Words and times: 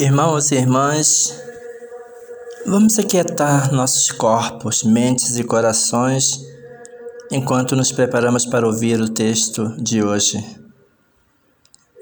Irmãos 0.00 0.50
e 0.50 0.56
irmãs, 0.56 1.40
vamos 2.66 2.98
aquietar 2.98 3.72
nossos 3.72 4.10
corpos, 4.10 4.82
mentes 4.82 5.36
e 5.36 5.44
corações 5.44 6.40
enquanto 7.30 7.76
nos 7.76 7.92
preparamos 7.92 8.44
para 8.44 8.66
ouvir 8.66 9.00
o 9.00 9.08
texto 9.08 9.68
de 9.80 10.02
hoje, 10.02 10.44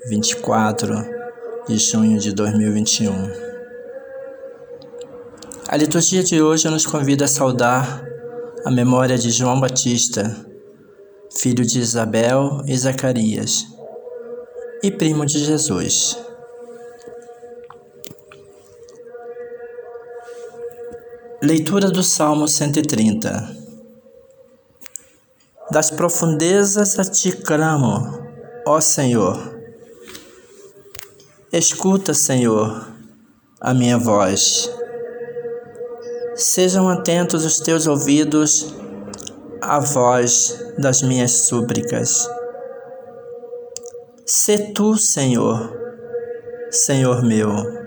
24 0.08 1.05
de 1.69 1.77
junho 1.77 2.19
de 2.19 2.33
2021. 2.33 3.12
A 5.69 5.77
liturgia 5.77 6.22
de 6.22 6.41
hoje 6.41 6.70
nos 6.70 6.86
convida 6.86 7.27
a 7.27 7.28
saudar 7.28 8.02
a 8.64 8.70
memória 8.70 9.19
de 9.19 9.30
João 9.30 9.61
Batista, 9.61 10.34
filho 11.36 11.62
de 11.62 11.78
Isabel 11.78 12.62
e 12.67 12.74
Zacarias, 12.74 13.67
e 14.83 14.91
primo 14.91 15.27
de 15.27 15.45
Jesus. 15.45 16.31
Leitura 21.45 21.91
do 21.91 22.05
Salmo 22.05 22.47
130 22.47 23.57
Das 25.73 25.91
profundezas 25.91 26.97
a 27.01 27.05
ti 27.05 27.33
clamo, 27.33 28.21
ó 28.65 28.81
Senhor. 28.81 29.53
Escuta, 31.53 32.15
Senhor, 32.15 32.87
a 33.61 33.75
minha 33.75 33.98
voz. 33.98 34.70
Sejam 36.37 36.89
atentos 36.89 37.45
os 37.45 37.59
teus 37.59 37.89
ouvidos 37.89 38.73
à 39.61 39.81
voz 39.81 40.57
das 40.79 41.03
minhas 41.03 41.48
súplicas. 41.48 42.31
Se 44.25 44.73
tu, 44.73 44.97
Senhor, 44.97 45.77
Senhor 46.70 47.20
meu, 47.25 47.81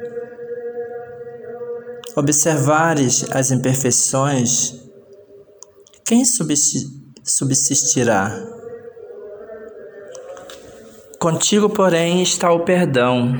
observares 2.15 3.25
as 3.31 3.51
imperfeições, 3.51 4.73
quem 6.05 6.23
subsistirá? 7.23 8.31
Contigo, 11.19 11.69
porém, 11.69 12.21
está 12.21 12.51
o 12.51 12.59
perdão, 12.61 13.33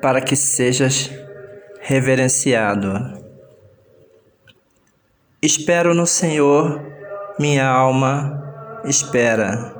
para 0.00 0.20
que 0.20 0.34
sejas 0.34 1.10
reverenciado. 1.80 3.20
Espero 5.42 5.94
no 5.94 6.06
Senhor, 6.06 6.80
minha 7.38 7.68
alma 7.68 8.80
espera. 8.84 9.74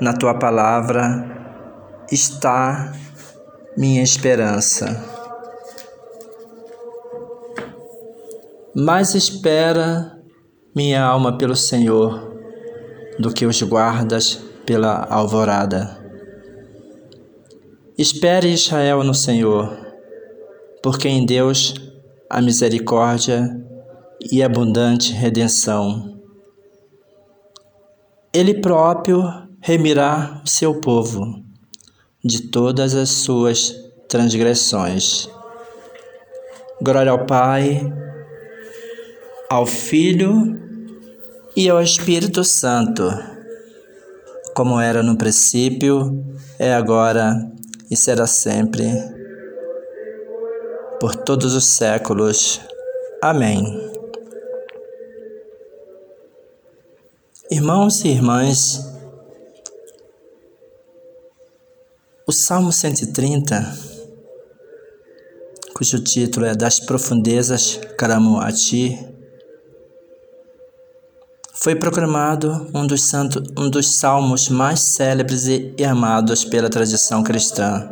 Na 0.00 0.12
tua 0.12 0.34
palavra 0.34 2.04
está 2.10 2.92
minha 3.76 4.02
esperança. 4.02 5.17
Mais 8.80 9.16
espera 9.16 10.22
minha 10.72 11.02
alma 11.02 11.36
pelo 11.36 11.56
Senhor 11.56 12.32
do 13.18 13.34
que 13.34 13.44
os 13.44 13.60
guardas 13.60 14.36
pela 14.64 15.04
alvorada. 15.10 15.98
Espere 17.98 18.52
Israel 18.52 19.02
no 19.02 19.14
Senhor, 19.14 19.76
porque 20.80 21.08
em 21.08 21.26
Deus 21.26 21.74
há 22.30 22.40
misericórdia 22.40 23.50
e 24.30 24.44
abundante 24.44 25.12
redenção. 25.12 26.16
Ele 28.32 28.60
próprio 28.60 29.24
remirá 29.60 30.40
o 30.44 30.48
seu 30.48 30.80
povo 30.80 31.42
de 32.24 32.42
todas 32.42 32.94
as 32.94 33.08
suas 33.08 33.74
transgressões. 34.08 35.28
Glória 36.80 37.10
ao 37.10 37.26
Pai 37.26 38.07
ao 39.50 39.64
Filho 39.64 40.60
e 41.56 41.70
ao 41.70 41.80
Espírito 41.82 42.44
Santo, 42.44 43.04
como 44.54 44.78
era 44.78 45.02
no 45.02 45.16
princípio, 45.16 46.22
é 46.58 46.74
agora 46.74 47.34
e 47.90 47.96
será 47.96 48.26
sempre, 48.26 48.86
por 51.00 51.16
todos 51.16 51.54
os 51.54 51.64
séculos. 51.64 52.60
Amém. 53.22 53.64
Irmãos 57.50 58.04
e 58.04 58.08
irmãs, 58.08 58.84
o 62.26 62.32
Salmo 62.32 62.70
130, 62.70 63.74
cujo 65.74 66.04
título 66.04 66.44
é 66.44 66.54
Das 66.54 66.78
Profundezas 66.78 67.80
Clamo 67.96 68.38
a 68.38 68.52
Ti, 68.52 69.17
foi 71.60 71.74
proclamado 71.74 72.70
um 72.72 72.86
dos, 72.86 73.12
um 73.58 73.68
dos 73.68 73.96
salmos 73.96 74.48
mais 74.48 74.80
célebres 74.80 75.46
e, 75.46 75.74
e 75.76 75.84
amados 75.84 76.44
pela 76.44 76.70
tradição 76.70 77.22
cristã, 77.24 77.90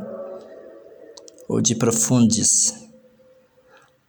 o 1.49 1.60
de 1.60 1.75
Profundis, 1.75 2.75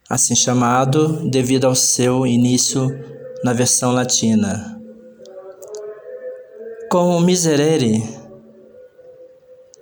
assim 0.08 0.36
chamado 0.36 1.28
devido 1.28 1.66
ao 1.66 1.74
seu 1.74 2.26
início 2.26 2.88
na 3.44 3.52
versão 3.52 3.92
latina. 3.92 4.80
Com 6.92 7.18
o 7.18 7.20
Miserere, 7.20 8.04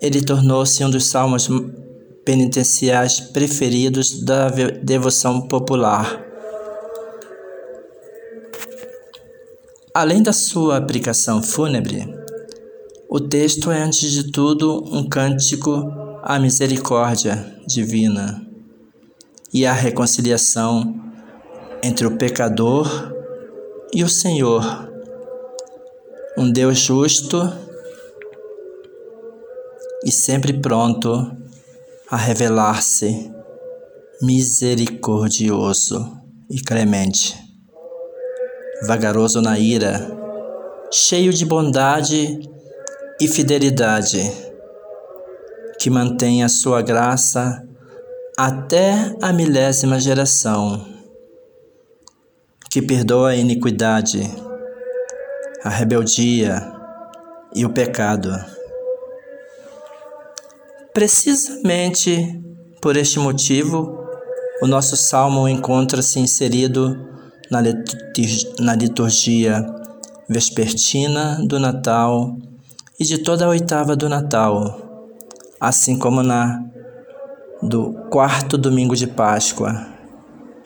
ele 0.01 0.21
tornou-se 0.23 0.83
um 0.85 0.89
dos 0.89 1.05
salmos 1.05 1.49
penitenciais 2.23 3.19
preferidos 3.19 4.23
da 4.23 4.49
devoção 4.81 5.41
popular 5.41 6.24
Além 9.95 10.21
da 10.21 10.33
sua 10.33 10.75
aplicação 10.75 11.41
fúnebre, 11.41 12.05
o 13.09 13.17
texto 13.17 13.71
é 13.71 13.81
antes 13.81 14.11
de 14.11 14.29
tudo 14.29 14.83
um 14.93 15.07
cântico 15.07 15.89
à 16.21 16.37
misericórdia 16.37 17.57
divina 17.65 18.45
e 19.53 19.65
à 19.65 19.71
reconciliação 19.71 21.01
entre 21.81 22.05
o 22.05 22.17
pecador 22.17 22.85
e 23.93 24.03
o 24.03 24.09
Senhor, 24.09 24.91
um 26.37 26.51
Deus 26.51 26.77
justo 26.77 27.49
e 30.03 30.11
sempre 30.11 30.59
pronto 30.59 31.31
a 32.11 32.17
revelar-se 32.17 33.31
misericordioso 34.21 36.19
e 36.49 36.59
clemente 36.59 37.44
vagaroso 38.85 39.41
na 39.41 39.57
ira, 39.57 40.07
cheio 40.91 41.33
de 41.33 41.45
bondade 41.45 42.39
e 43.19 43.27
fidelidade, 43.27 44.31
que 45.79 45.89
mantém 45.89 46.43
a 46.43 46.49
sua 46.49 46.81
graça 46.81 47.63
até 48.37 49.15
a 49.21 49.31
milésima 49.31 49.99
geração, 49.99 50.85
que 52.69 52.81
perdoa 52.81 53.29
a 53.29 53.35
iniquidade, 53.35 54.29
a 55.63 55.69
rebeldia 55.69 56.61
e 57.55 57.65
o 57.65 57.69
pecado. 57.69 58.33
Precisamente 60.93 62.41
por 62.81 62.95
este 62.95 63.19
motivo, 63.19 64.05
o 64.61 64.67
nosso 64.67 64.95
salmo 64.95 65.47
encontra-se 65.47 66.19
inserido 66.19 67.14
na, 67.49 68.75
liturgia 68.75 69.65
vespertina 70.27 71.39
do 71.45 71.59
Natal 71.59 72.37
e 72.99 73.03
de 73.03 73.19
toda 73.19 73.45
a 73.45 73.49
oitava 73.49 73.95
do 73.95 74.09
Natal, 74.09 75.09
assim 75.59 75.97
como 75.97 76.23
na 76.23 76.63
do 77.61 77.93
quarto 78.09 78.57
domingo 78.57 78.95
de 78.95 79.07
Páscoa 79.07 79.87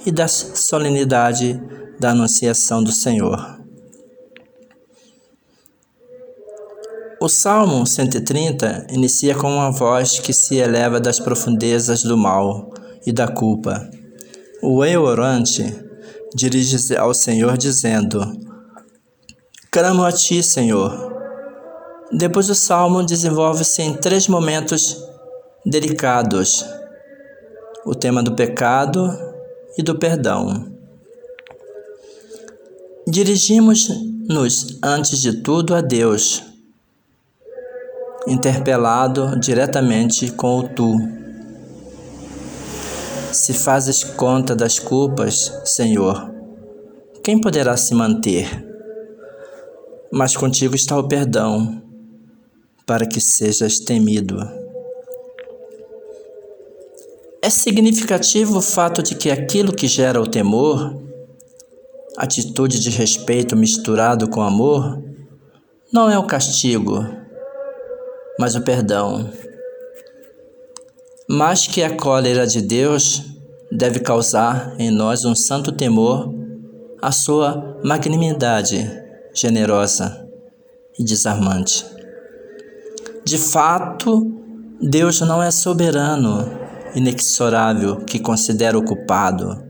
e 0.05 0.11
da 0.11 0.27
solenidade 0.27 1.61
da 1.99 2.11
Anunciação 2.11 2.83
do 2.83 2.91
Senhor. 2.91 3.59
O 7.21 7.27
Salmo 7.27 7.85
130 7.85 8.87
inicia 8.91 9.35
com 9.35 9.51
uma 9.51 9.71
voz 9.71 10.19
que 10.19 10.31
se 10.31 10.55
eleva 10.55 11.01
das 11.01 11.19
profundezas 11.19 12.01
do 12.01 12.17
mal 12.17 12.73
e 13.05 13.11
da 13.11 13.27
culpa. 13.27 13.89
O 14.61 14.85
eu 14.85 15.03
orante 15.03 15.88
dirige-se 16.33 16.95
ao 16.95 17.13
Senhor, 17.13 17.57
dizendo: 17.57 18.19
Clamo 19.71 20.03
a 20.03 20.11
ti, 20.11 20.41
Senhor. 20.41 21.09
Depois 22.11 22.49
o 22.49 22.55
salmo 22.55 23.03
desenvolve-se 23.03 23.81
em 23.81 23.93
três 23.93 24.27
momentos 24.27 24.97
delicados: 25.65 26.65
o 27.85 27.93
tema 27.93 28.23
do 28.23 28.35
pecado 28.35 29.09
e 29.77 29.83
do 29.83 29.97
perdão. 29.97 30.71
Dirigimos-nos, 33.07 34.79
antes 34.83 35.19
de 35.19 35.41
tudo, 35.41 35.73
a 35.73 35.81
Deus, 35.81 36.43
interpelado 38.27 39.39
diretamente 39.39 40.31
com 40.31 40.59
o 40.59 40.69
tu, 40.69 41.18
Se 43.31 43.53
fazes 43.53 44.03
conta 44.03 44.55
das 44.55 44.79
culpas, 44.79 45.53
Senhor, 45.63 46.33
quem 47.23 47.39
poderá 47.39 47.77
se 47.77 47.93
manter? 47.93 48.67
Mas 50.11 50.35
contigo 50.35 50.75
está 50.75 50.97
o 50.97 51.07
perdão, 51.07 51.81
para 52.87 53.05
que 53.05 53.21
sejas 53.21 53.79
temido. 53.79 54.37
É 57.41 57.49
significativo 57.49 58.57
o 58.57 58.61
fato 58.61 59.03
de 59.03 59.13
que 59.13 59.29
aquilo 59.29 59.73
que 59.73 59.87
gera 59.87 60.19
o 60.19 60.27
temor, 60.27 60.99
atitude 62.17 62.79
de 62.79 62.89
respeito 62.89 63.55
misturado 63.55 64.27
com 64.27 64.41
amor, 64.41 65.01
não 65.93 66.09
é 66.09 66.17
o 66.17 66.25
castigo, 66.25 67.05
mas 68.39 68.55
o 68.55 68.61
perdão. 68.61 69.29
Mas 71.29 71.67
que 71.67 71.83
a 71.83 71.95
cólera 71.95 72.47
de 72.47 72.59
Deus 72.59 73.23
deve 73.71 73.99
causar 73.99 74.73
em 74.79 74.89
nós 74.89 75.25
um 75.25 75.35
santo 75.35 75.71
temor 75.71 76.33
à 76.99 77.11
sua 77.11 77.79
magnanimidade 77.83 78.89
generosa 79.31 80.27
e 80.97 81.03
desarmante. 81.03 81.85
De 83.23 83.37
fato, 83.37 84.25
Deus 84.81 85.21
não 85.21 85.43
é 85.43 85.51
soberano, 85.51 86.49
inexorável, 86.95 87.97
que 87.97 88.17
considera 88.17 88.75
o 88.75 88.83
culpado, 88.83 89.63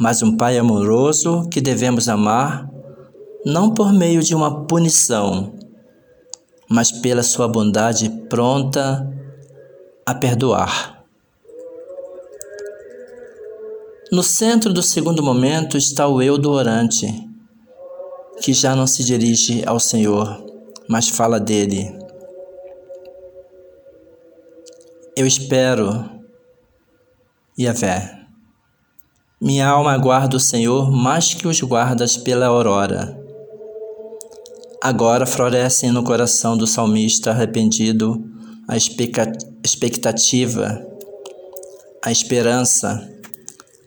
mas 0.00 0.22
um 0.22 0.34
Pai 0.34 0.56
amoroso 0.56 1.46
que 1.50 1.60
devemos 1.60 2.08
amar, 2.08 2.66
não 3.44 3.74
por 3.74 3.92
meio 3.92 4.22
de 4.22 4.34
uma 4.34 4.64
punição, 4.64 5.52
mas 6.70 6.90
pela 6.90 7.22
sua 7.22 7.46
bondade 7.46 8.08
pronta 8.30 9.06
a 10.08 10.14
perdoar. 10.14 11.04
No 14.12 14.22
centro 14.22 14.72
do 14.72 14.80
segundo 14.80 15.20
momento 15.20 15.76
está 15.76 16.06
o 16.06 16.22
eu 16.22 16.38
do 16.38 16.52
orante, 16.52 17.08
que 18.40 18.52
já 18.52 18.76
não 18.76 18.86
se 18.86 19.02
dirige 19.02 19.64
ao 19.66 19.80
Senhor, 19.80 20.46
mas 20.88 21.08
fala 21.08 21.40
dele. 21.40 21.92
Eu 25.16 25.26
espero, 25.26 26.08
Yahvé. 27.58 28.12
Minha 29.40 29.68
alma 29.68 29.92
aguarda 29.92 30.36
o 30.36 30.40
Senhor 30.40 30.88
mais 30.88 31.34
que 31.34 31.48
os 31.48 31.60
guardas 31.60 32.16
pela 32.16 32.46
aurora. 32.46 33.20
Agora 34.80 35.26
florescem 35.26 35.90
no 35.90 36.04
coração 36.04 36.56
do 36.56 36.66
salmista 36.66 37.32
arrependido 37.32 38.35
a 38.68 38.76
expectativa, 38.76 40.84
a 42.04 42.10
esperança, 42.10 43.08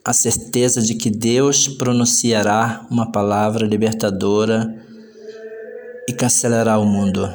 a 0.02 0.12
certeza 0.12 0.80
de 0.80 0.94
que 0.94 1.10
Deus 1.10 1.68
pronunciará 1.68 2.86
uma 2.90 3.12
palavra 3.12 3.66
libertadora 3.66 4.74
e 6.08 6.12
cancelará 6.14 6.78
o 6.78 6.86
mundo. 6.86 7.30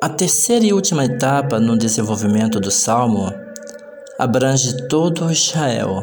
A 0.00 0.08
terceira 0.08 0.64
e 0.64 0.72
última 0.72 1.04
etapa 1.04 1.60
no 1.60 1.76
desenvolvimento 1.76 2.58
do 2.58 2.70
salmo 2.70 3.30
abrange 4.18 4.88
todo 4.88 5.30
Israel. 5.30 6.02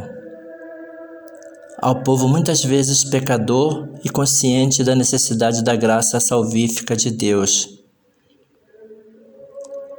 Ao 1.81 2.03
povo 2.03 2.27
muitas 2.27 2.63
vezes 2.63 3.03
pecador 3.03 3.89
e 4.03 4.09
consciente 4.09 4.83
da 4.83 4.95
necessidade 4.95 5.63
da 5.63 5.75
graça 5.75 6.19
salvífica 6.19 6.95
de 6.95 7.09
Deus. 7.09 7.72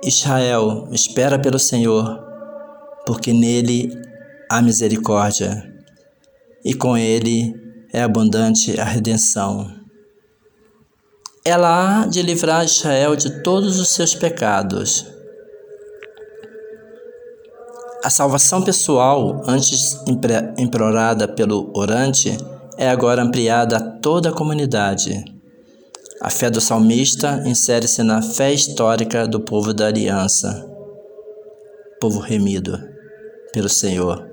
Israel, 0.06 0.88
espera 0.92 1.38
pelo 1.38 1.58
Senhor, 1.58 2.22
porque 3.06 3.32
nele 3.32 3.90
há 4.50 4.60
misericórdia, 4.60 5.72
e 6.64 6.74
com 6.74 6.96
ele 6.96 7.54
é 7.92 8.02
abundante 8.02 8.78
a 8.80 8.84
redenção. 8.84 9.70
Ela 11.44 12.02
há 12.02 12.06
de 12.06 12.22
livrar 12.22 12.64
Israel 12.64 13.16
de 13.16 13.42
todos 13.42 13.78
os 13.78 13.90
seus 13.90 14.14
pecados. 14.14 15.06
A 18.02 18.10
salvação 18.10 18.62
pessoal, 18.62 19.42
antes 19.46 19.98
implorada 20.58 21.26
pelo 21.26 21.70
orante, 21.74 22.36
é 22.76 22.88
agora 22.88 23.22
ampliada 23.22 23.76
a 23.76 23.80
toda 23.80 24.30
a 24.30 24.32
comunidade. 24.32 25.33
A 26.24 26.30
fé 26.30 26.48
do 26.48 26.58
salmista 26.58 27.42
insere-se 27.44 28.02
na 28.02 28.22
fé 28.22 28.50
histórica 28.50 29.28
do 29.28 29.40
povo 29.40 29.74
da 29.74 29.88
aliança, 29.88 30.66
povo 32.00 32.18
remido 32.18 32.82
pelo 33.52 33.68
Senhor, 33.68 34.26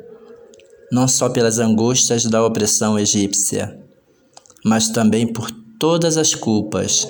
não 0.90 1.06
só 1.06 1.28
pelas 1.28 1.60
angústias 1.60 2.24
da 2.24 2.46
opressão 2.46 2.98
egípcia, 2.98 3.78
mas 4.64 4.88
também 4.88 5.28
por 5.28 5.52
todas 5.78 6.16
as 6.16 6.34
culpas. 6.34 7.06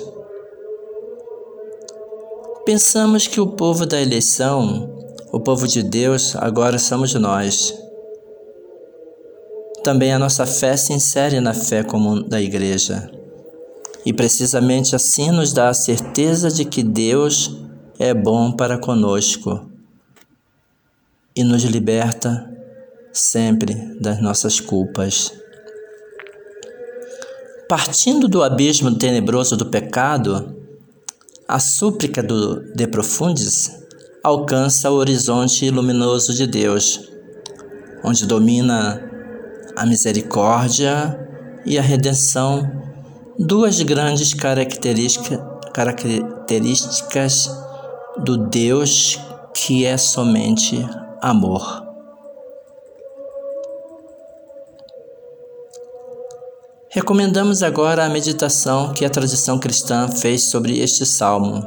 Pensamos 2.66 3.28
que 3.28 3.40
o 3.40 3.52
povo 3.52 3.86
da 3.86 4.02
eleição, 4.02 4.98
o 5.32 5.38
povo 5.38 5.68
de 5.68 5.84
Deus, 5.84 6.34
agora 6.34 6.76
somos 6.76 7.14
nós. 7.14 7.72
Também 9.84 10.12
a 10.12 10.18
nossa 10.18 10.44
fé 10.44 10.76
se 10.76 10.92
insere 10.92 11.38
na 11.38 11.54
fé 11.54 11.84
comum 11.84 12.20
da 12.20 12.42
Igreja. 12.42 13.21
E 14.04 14.12
precisamente 14.12 14.96
assim 14.96 15.30
nos 15.30 15.52
dá 15.52 15.68
a 15.68 15.74
certeza 15.74 16.50
de 16.50 16.64
que 16.64 16.82
Deus 16.82 17.56
é 17.98 18.12
bom 18.12 18.52
para 18.52 18.78
conosco 18.78 19.70
e 21.36 21.44
nos 21.44 21.62
liberta 21.62 22.50
sempre 23.12 23.74
das 24.00 24.20
nossas 24.20 24.58
culpas. 24.58 25.32
Partindo 27.68 28.28
do 28.28 28.42
abismo 28.42 28.94
tenebroso 28.96 29.56
do 29.56 29.66
pecado, 29.66 30.56
a 31.48 31.58
súplica 31.58 32.22
do 32.22 32.60
De 32.74 32.86
Profundis 32.86 33.70
alcança 34.22 34.90
o 34.90 34.94
horizonte 34.94 35.70
luminoso 35.70 36.34
de 36.34 36.46
Deus, 36.46 37.08
onde 38.04 38.26
domina 38.26 39.02
a 39.76 39.86
misericórdia 39.86 41.18
e 41.64 41.78
a 41.78 41.82
redenção, 41.82 42.91
duas 43.42 43.82
grandes 43.82 44.32
características, 44.32 45.40
características 45.74 47.50
do 48.18 48.36
Deus 48.36 49.18
que 49.52 49.84
é 49.84 49.96
somente 49.96 50.78
amor. 51.20 51.82
Recomendamos 56.88 57.62
agora 57.62 58.04
a 58.04 58.08
meditação 58.08 58.92
que 58.92 59.04
a 59.04 59.10
tradição 59.10 59.58
cristã 59.58 60.08
fez 60.08 60.44
sobre 60.44 60.78
este 60.78 61.04
salmo. 61.04 61.66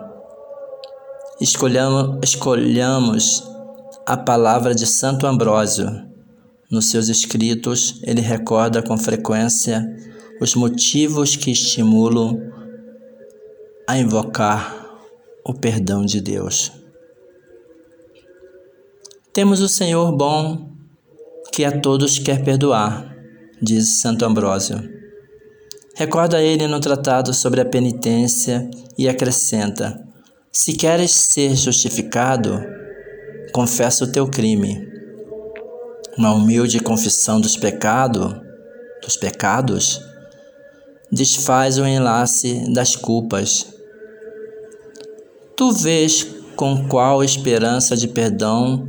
Escolhamos, 1.42 2.20
escolhamos 2.24 3.44
a 4.06 4.16
palavra 4.16 4.74
de 4.74 4.86
Santo 4.86 5.28
Ambrósio. 5.28 5.90
Nos 6.72 6.90
seus 6.90 7.10
escritos, 7.10 8.00
ele 8.04 8.22
recorda 8.22 8.82
com 8.82 8.98
frequência 8.98 9.84
os 10.40 10.56
motivos 10.56 11.36
que 11.36 11.52
estimulam 11.52 12.40
a 13.88 13.98
invocar 13.98 14.86
o 15.44 15.54
perdão 15.54 16.06
de 16.06 16.20
Deus. 16.20 16.72
Temos 19.32 19.62
o 19.62 19.70
Senhor 19.70 20.12
bom, 20.12 20.72
que 21.52 21.64
a 21.64 21.80
todos 21.80 22.20
quer 22.20 22.44
perdoar, 22.44 23.16
diz 23.62 24.02
Santo 24.02 24.26
Ambrósio. 24.26 24.96
Recorda 25.96 26.42
ele 26.42 26.68
no 26.68 26.80
tratado 26.80 27.34
sobre 27.34 27.62
a 27.62 27.66
penitência 27.66 28.70
e 28.98 29.08
acrescenta: 29.08 29.98
Se 30.52 30.74
queres 30.74 31.12
ser 31.12 31.56
justificado, 31.56 32.62
confessa 33.54 34.04
o 34.04 34.12
teu 34.12 34.28
crime. 34.28 34.86
Uma 36.18 36.34
humilde 36.34 36.80
confissão 36.80 37.40
dos 37.40 37.56
pecados, 37.56 38.34
dos 39.02 39.16
pecados, 39.16 40.02
desfaz 41.12 41.78
o 41.78 41.86
enlace 41.86 42.72
das 42.74 42.96
culpas. 42.96 43.74
Tu 45.56 45.72
vês 45.72 46.24
com 46.56 46.88
qual 46.88 47.24
esperança 47.24 47.96
de 47.96 48.08
perdão 48.08 48.88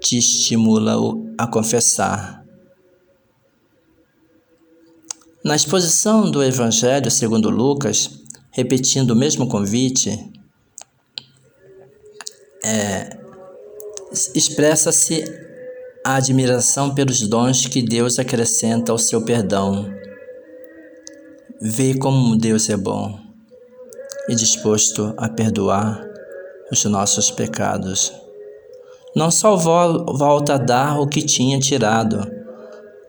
te 0.00 0.18
estimula 0.18 0.94
a 1.38 1.46
confessar. 1.46 2.44
Na 5.44 5.56
exposição 5.56 6.30
do 6.30 6.42
Evangelho 6.42 7.10
segundo 7.10 7.50
Lucas, 7.50 8.10
repetindo 8.50 9.10
o 9.10 9.16
mesmo 9.16 9.46
convite, 9.46 10.32
é, 12.64 13.18
expressa-se 14.34 15.24
a 16.04 16.16
admiração 16.16 16.94
pelos 16.94 17.20
dons 17.26 17.66
que 17.66 17.82
Deus 17.82 18.18
acrescenta 18.18 18.92
ao 18.92 18.98
seu 18.98 19.22
perdão. 19.22 19.90
Vê 21.60 21.94
como 21.94 22.36
Deus 22.36 22.68
é 22.68 22.76
bom 22.76 23.16
e 24.28 24.34
disposto 24.34 25.14
a 25.16 25.28
perdoar 25.28 26.04
os 26.70 26.84
nossos 26.84 27.30
pecados. 27.30 28.12
não 29.14 29.30
só 29.30 29.54
volta 29.54 30.54
a 30.54 30.58
dar 30.58 30.98
o 30.98 31.06
que 31.06 31.22
tinha 31.22 31.60
tirado, 31.60 32.28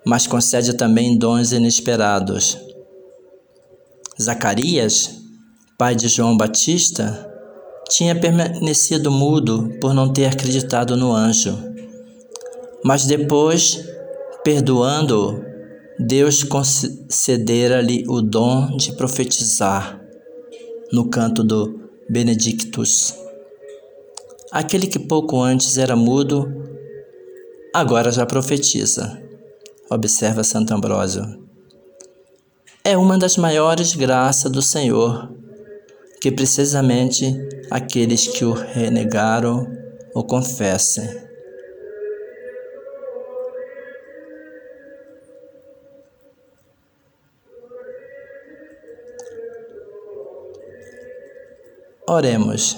mas 0.06 0.28
concede 0.28 0.74
também 0.74 1.18
dons 1.18 1.52
inesperados. 1.52 2.60
Zacarias, 4.22 5.10
pai 5.80 5.96
de 5.96 6.08
João 6.08 6.38
Batista, 6.38 7.28
tinha 7.90 8.16
permanecido 8.16 9.10
mudo 9.10 9.72
por 9.82 9.96
não 9.96 10.14
ter 10.14 10.28
acreditado 10.28 10.96
no 10.96 11.12
anjo. 11.12 11.58
Mas 12.84 13.06
depois, 13.06 13.84
perdoando-o, 14.44 15.55
Deus 16.00 16.44
concedera-lhe 16.44 18.04
o 18.08 18.22
dom 18.22 18.76
de 18.76 18.92
profetizar 18.94 20.02
no 20.92 21.10
canto 21.10 21.42
do 21.42 21.90
Benedictus. 22.10 23.16
Aquele 24.52 24.88
que 24.88 25.00
pouco 25.00 25.42
antes 25.42 25.78
era 25.78 25.96
mudo, 25.96 26.52
agora 27.74 28.12
já 28.12 28.26
profetiza. 28.26 29.22
Observa 29.90 30.44
Santo 30.44 30.74
Ambrósio. 30.74 31.24
É 32.84 32.98
uma 32.98 33.18
das 33.18 33.38
maiores 33.38 33.96
graças 33.96 34.52
do 34.52 34.62
Senhor, 34.62 35.32
que 36.20 36.32
precisamente 36.32 37.36
aqueles 37.72 38.28
que 38.28 38.44
o 38.44 38.52
renegaram 38.52 39.66
o 40.14 40.24
confessem. 40.24 41.25
Oremos. 52.08 52.78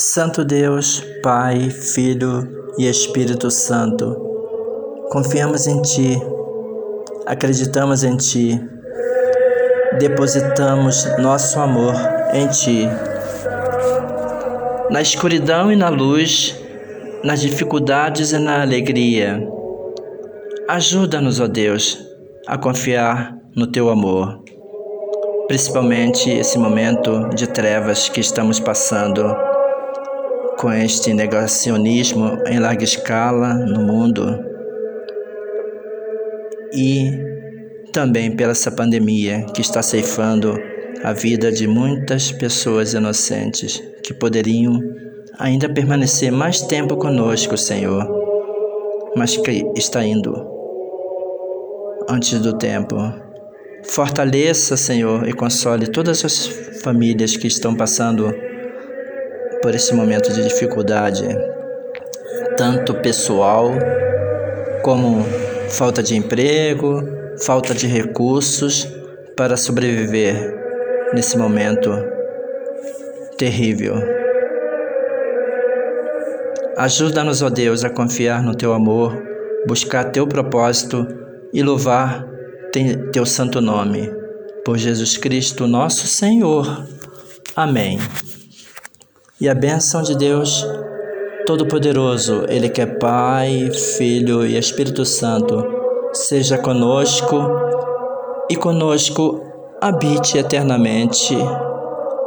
Santo 0.00 0.44
Deus, 0.44 1.04
Pai, 1.24 1.70
Filho 1.70 2.72
e 2.78 2.88
Espírito 2.88 3.50
Santo, 3.50 4.14
confiamos 5.10 5.66
em 5.66 5.82
Ti, 5.82 6.22
acreditamos 7.26 8.04
em 8.04 8.16
Ti, 8.16 8.64
depositamos 9.98 11.04
nosso 11.18 11.58
amor 11.58 11.94
em 12.32 12.46
Ti. 12.46 12.88
Na 14.88 15.02
escuridão 15.02 15.72
e 15.72 15.74
na 15.74 15.88
luz, 15.88 16.56
nas 17.24 17.40
dificuldades 17.40 18.30
e 18.30 18.38
na 18.38 18.62
alegria, 18.62 19.44
ajuda-nos, 20.68 21.40
ó 21.40 21.48
Deus, 21.48 21.98
a 22.46 22.56
confiar 22.56 23.36
no 23.52 23.66
Teu 23.66 23.90
amor, 23.90 24.44
principalmente 25.48 26.30
esse 26.30 26.56
momento 26.56 27.30
de 27.30 27.48
trevas 27.48 28.08
que 28.08 28.20
estamos 28.20 28.60
passando 28.60 29.47
com 30.58 30.72
este 30.72 31.14
negacionismo 31.14 32.36
em 32.46 32.58
larga 32.58 32.82
escala 32.82 33.54
no 33.54 33.80
mundo 33.80 34.44
e 36.74 37.12
também 37.92 38.34
pela 38.34 38.50
essa 38.50 38.70
pandemia 38.70 39.46
que 39.54 39.60
está 39.60 39.80
ceifando 39.82 40.58
a 41.04 41.12
vida 41.12 41.52
de 41.52 41.68
muitas 41.68 42.32
pessoas 42.32 42.92
inocentes 42.92 43.80
que 44.02 44.12
poderiam 44.12 44.80
ainda 45.38 45.72
permanecer 45.72 46.32
mais 46.32 46.60
tempo 46.60 46.96
conosco, 46.96 47.56
Senhor, 47.56 48.04
mas 49.16 49.36
que 49.36 49.64
está 49.76 50.04
indo 50.04 50.34
antes 52.10 52.40
do 52.40 52.58
tempo. 52.58 52.96
Fortaleça, 53.84 54.76
Senhor, 54.76 55.28
e 55.28 55.32
console 55.32 55.86
todas 55.86 56.24
as 56.24 56.46
famílias 56.82 57.36
que 57.36 57.46
estão 57.46 57.76
passando 57.76 58.47
por 59.62 59.74
esse 59.74 59.94
momento 59.94 60.32
de 60.32 60.42
dificuldade, 60.42 61.26
tanto 62.56 62.94
pessoal 62.94 63.70
como 64.82 65.24
falta 65.70 66.02
de 66.02 66.16
emprego, 66.16 67.02
falta 67.44 67.74
de 67.74 67.86
recursos 67.86 68.88
para 69.36 69.56
sobreviver 69.56 70.56
nesse 71.12 71.36
momento 71.36 71.90
terrível. 73.36 73.96
Ajuda-nos, 76.76 77.42
ó 77.42 77.50
Deus, 77.50 77.84
a 77.84 77.90
confiar 77.90 78.42
no 78.42 78.54
teu 78.54 78.72
amor, 78.72 79.20
buscar 79.66 80.12
teu 80.12 80.26
propósito 80.26 81.06
e 81.52 81.62
louvar 81.62 82.24
teu 83.12 83.26
santo 83.26 83.60
nome. 83.60 84.12
Por 84.64 84.78
Jesus 84.78 85.16
Cristo, 85.16 85.66
nosso 85.66 86.06
Senhor. 86.06 86.86
Amém. 87.56 87.98
E 89.40 89.48
a 89.48 89.54
bênção 89.54 90.02
de 90.02 90.16
Deus 90.16 90.66
Todo-Poderoso, 91.46 92.44
Ele 92.48 92.68
que 92.68 92.80
é 92.80 92.86
Pai, 92.86 93.70
Filho 93.96 94.44
e 94.44 94.58
Espírito 94.58 95.04
Santo, 95.04 95.64
seja 96.12 96.58
conosco 96.58 97.36
e 98.50 98.56
conosco 98.56 99.40
habite 99.80 100.36
eternamente. 100.38 101.36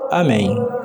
Amém. 0.09 0.80